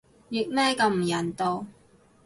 [0.31, 1.67] 譯咩咁唔人道